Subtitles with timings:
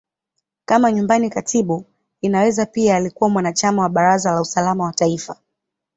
[0.65, 1.85] Kama Nyumbani Katibu,
[2.21, 5.37] Inaweza pia alikuwa mwanachama wa Baraza la Usalama wa Taifa.